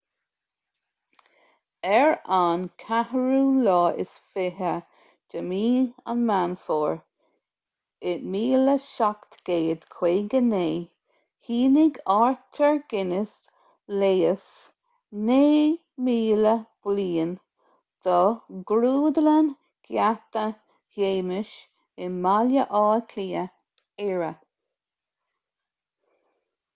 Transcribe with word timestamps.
ar 1.87 2.13
an 2.35 2.61
24 2.83 5.41
meán 6.29 6.55
fómhair 6.63 6.95
1759 8.13 10.63
shínigh 11.49 11.99
arthur 12.15 12.71
guinness 12.95 13.35
léas 14.03 14.47
9,000 15.29 16.55
bliain 16.87 17.33
do 18.07 18.15
ghrúdlann 18.73 19.51
gheata 19.91 20.47
shéamais 20.95 21.53
i 22.07 22.09
mbaile 22.17 22.65
átha 22.85 23.05
cliath 23.13 23.53
éire 24.09 24.31